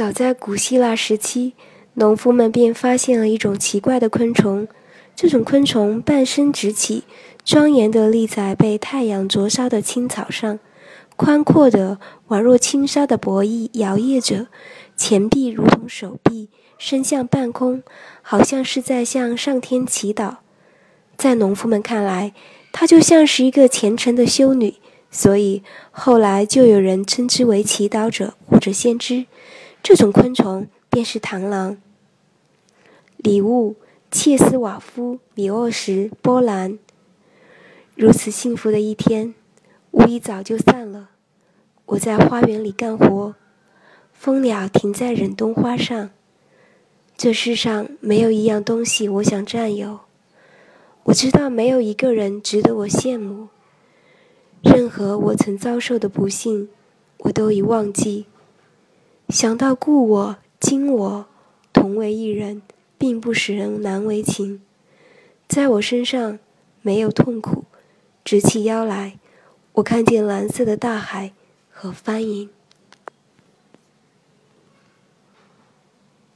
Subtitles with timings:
[0.00, 1.52] 早在古希腊时期，
[1.92, 4.66] 农夫们便发现了一种奇怪的昆虫。
[5.14, 7.04] 这种昆虫半身直起，
[7.44, 10.58] 庄严地立在被太阳灼烧的青草上，
[11.16, 14.46] 宽阔的宛若轻纱的脖翼摇曳着，
[14.96, 16.48] 前臂如同手臂
[16.78, 17.82] 伸向半空，
[18.22, 20.36] 好像是在向上天祈祷。
[21.18, 22.32] 在农夫们看来，
[22.72, 24.76] 它就像是一个虔诚的修女，
[25.10, 29.26] 所以后来就有人称之为祈祷者或者先知。
[29.82, 31.76] 这种昆虫便是螳螂。
[33.16, 33.76] 礼物：
[34.10, 36.78] 切斯瓦夫·米沃什·波兰。
[37.94, 39.34] 如此幸福的一天，
[39.90, 41.10] 无疑早就散了。
[41.86, 43.34] 我在花园里干活，
[44.12, 46.10] 蜂鸟停在忍冬花上。
[47.16, 50.00] 这世上没有一样东西我想占有。
[51.04, 53.48] 我知道没有一个人值得我羡慕。
[54.62, 56.68] 任何我曾遭受的不幸，
[57.18, 58.26] 我都已忘记。
[59.30, 61.26] 想到故我、今我
[61.72, 62.62] 同为一人，
[62.98, 64.60] 并不使人难为情。
[65.46, 66.40] 在我身上
[66.82, 67.64] 没有痛苦。
[68.24, 69.18] 直起腰来，
[69.74, 71.32] 我看见蓝色的大海
[71.70, 72.50] 和帆影。